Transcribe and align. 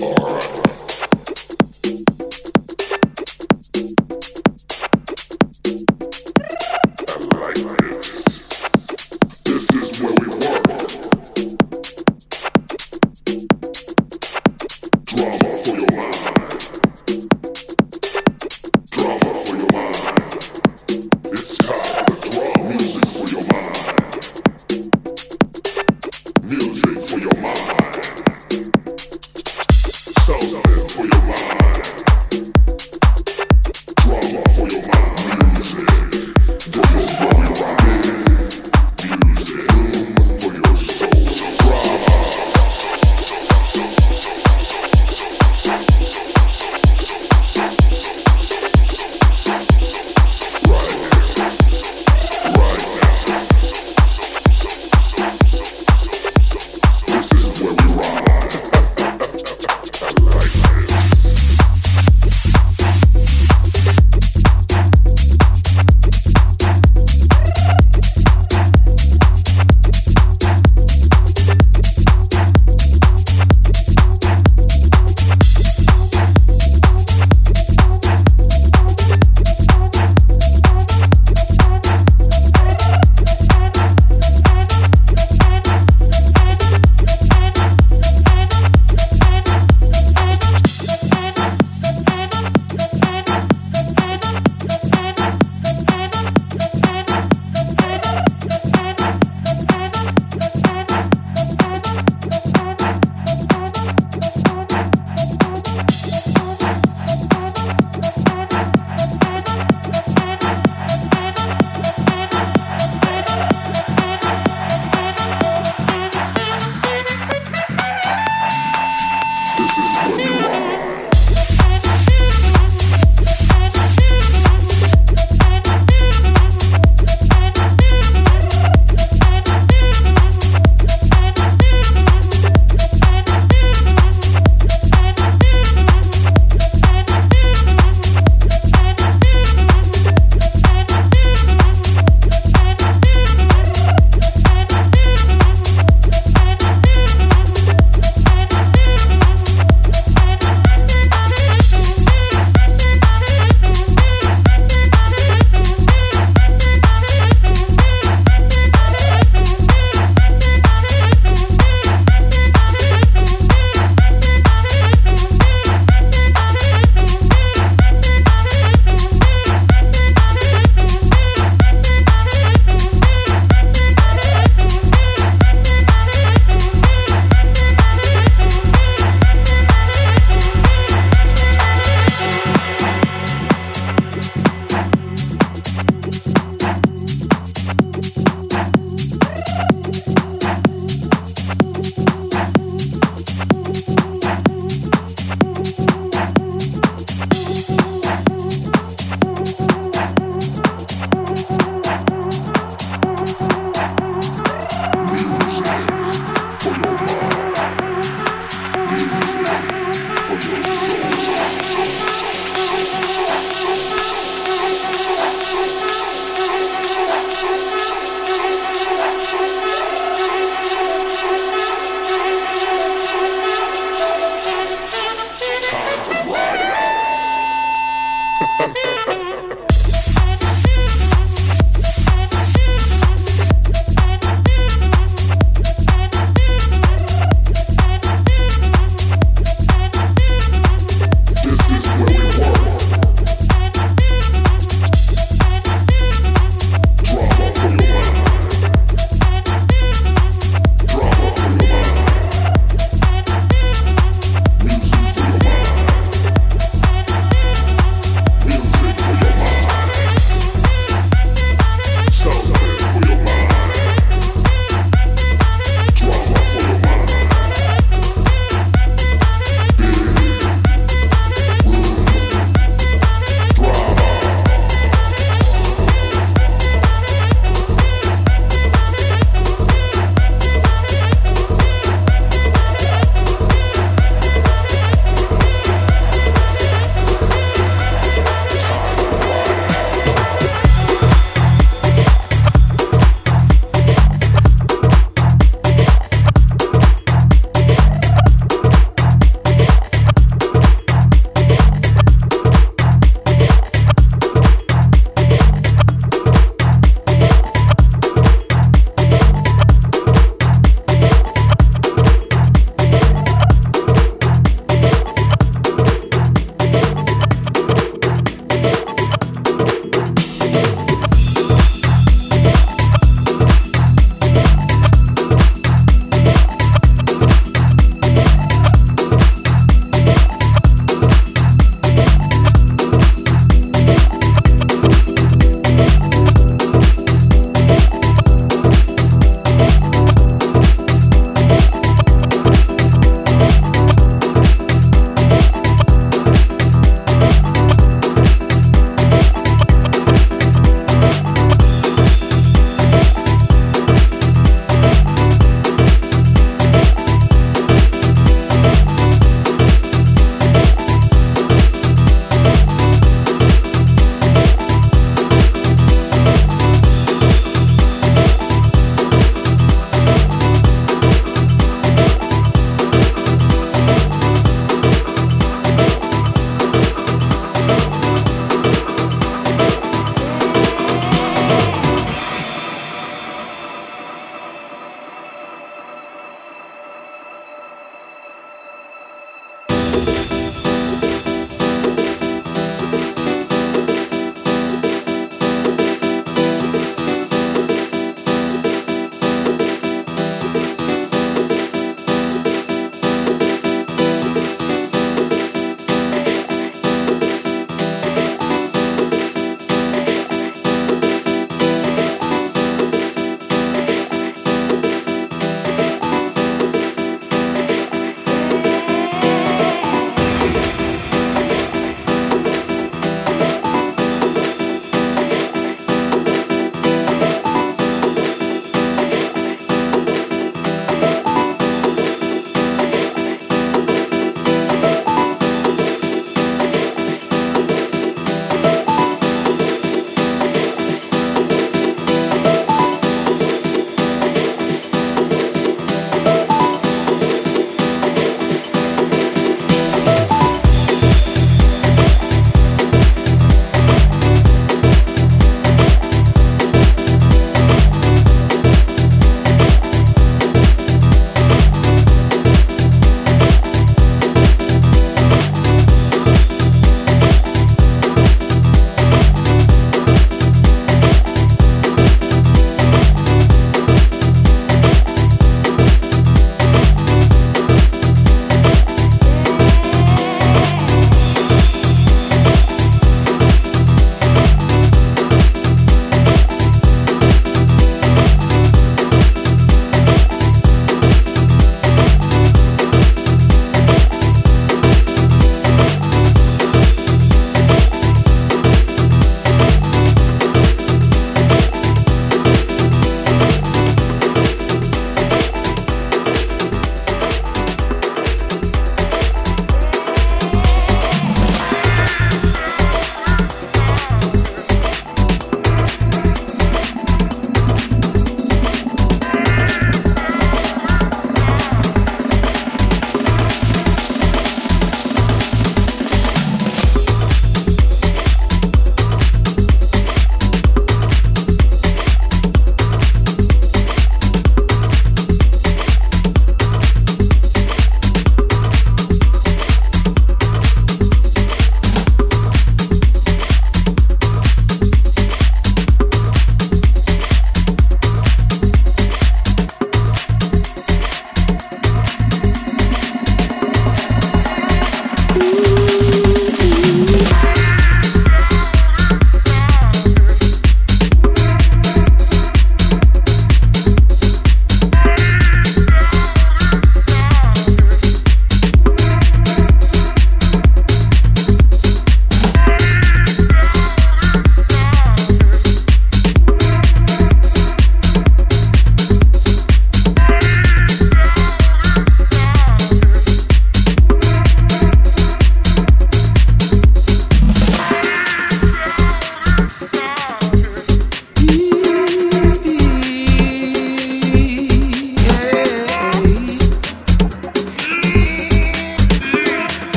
All 0.00 0.14
right. 0.14 0.41